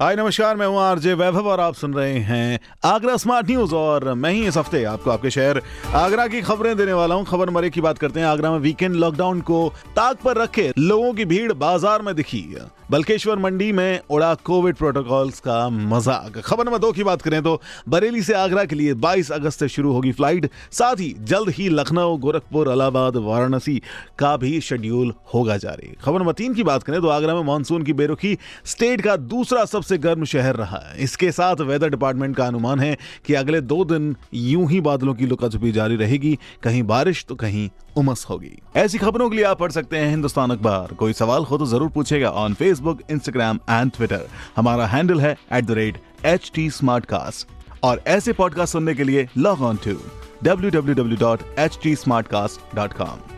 [0.00, 4.12] हाय, नमस्कार, मैं हूँ आरजे वैभव और आप सुन रहे हैं आगरा स्मार्ट न्यूज़ और
[4.14, 5.60] मैं ही इस हफ़्ते आपको आपके शहर,
[5.94, 8.94] आगरा की खबरें देने वाला हूँ। खबर मरे की बात करते हैं। आगरा में वीकेंड
[8.94, 12.46] लॉकडाउन को ताक पर रखे लोगों की भीड़ बाज़ार में दिखी।
[12.90, 17.60] बल्केश्वर मंडी में उड़ा कोविड प्रोटोकॉल्स का मज़ाक। खबर नंबर दो की बात करें तो
[17.88, 21.68] बरेली से आगरा के लिए 22 अगस्त से शुरू होगी फ़्लाइट साथ ही जल्द ही
[21.68, 23.76] लखनऊ, गोरखपुर इलाहाबाद वाराणसी
[24.18, 27.82] का भी शेड्यूल होगा जारी। खबर नंबर तीन की बात करें तो आगरा में मानसून
[27.82, 32.46] की बेरुखी स्टेट का दूसरा सबसे गर्म शहर रहा है। इसके साथ वेदर डिपार्टमेंट का
[32.46, 37.26] अनुमान है कि अगले दो दिन यूँ ही बादलों की लुकाछुपी जारी रहेगी। कहीं बारिश
[37.28, 41.12] तो कहीं उमस होगी। ऐसी खबरों के लिए आप पढ़ सकते हैं हिंदुस्तान अखबार। कोई
[41.12, 46.52] सवाल हो तो ज़रूर पूछेगा on Facebook Instagram and Twitter हमारा हैंडल है एट एच
[46.54, 46.70] टी
[47.84, 50.00] और ऐसे पॉडकास्ट सुनने के लिए लॉग ऑन टू
[50.44, 53.37] www.htsmartcast.com